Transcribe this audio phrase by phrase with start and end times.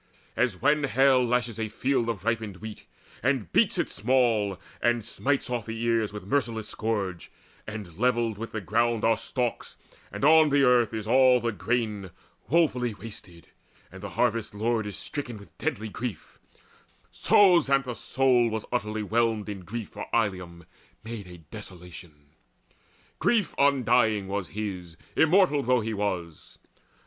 [0.35, 2.87] As when hail lashes a field of ripened wheat,
[3.21, 7.31] And beats it small, and smites off all the ears With merciless scourge,
[7.67, 9.77] and levelled with the ground Are stalks,
[10.11, 12.09] and on the earth is all the grain
[12.49, 13.49] Woefully wasted,
[13.91, 16.39] and the harvest's lord Is stricken with deadly grief;
[17.11, 20.65] so Xanthus' soul Was utterly whelmed in grief for Ilium
[21.03, 22.31] made A desolation;
[23.19, 26.57] grief undying was his, Immortal though he was.